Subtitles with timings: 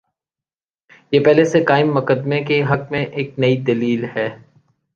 [1.11, 4.27] یہ پہلے سے قائم مقدمے کے حق میں ایک نئی دلیل ہے۔